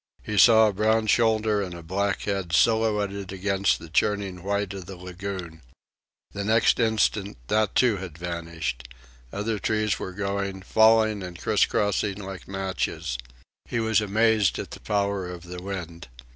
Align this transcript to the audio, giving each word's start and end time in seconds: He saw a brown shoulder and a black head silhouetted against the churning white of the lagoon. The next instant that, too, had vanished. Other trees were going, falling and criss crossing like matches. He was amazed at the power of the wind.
He 0.23 0.35
saw 0.35 0.65
a 0.67 0.73
brown 0.73 1.05
shoulder 1.05 1.61
and 1.61 1.75
a 1.75 1.83
black 1.83 2.23
head 2.23 2.53
silhouetted 2.53 3.31
against 3.31 3.77
the 3.77 3.87
churning 3.87 4.41
white 4.41 4.73
of 4.73 4.87
the 4.87 4.95
lagoon. 4.95 5.61
The 6.31 6.43
next 6.43 6.79
instant 6.79 7.37
that, 7.49 7.75
too, 7.75 7.97
had 7.97 8.17
vanished. 8.17 8.87
Other 9.31 9.59
trees 9.59 9.99
were 9.99 10.13
going, 10.13 10.63
falling 10.63 11.21
and 11.21 11.37
criss 11.39 11.67
crossing 11.67 12.17
like 12.17 12.47
matches. 12.47 13.15
He 13.65 13.79
was 13.79 14.01
amazed 14.01 14.57
at 14.57 14.71
the 14.71 14.79
power 14.79 15.29
of 15.29 15.43
the 15.43 15.61
wind. 15.61 16.07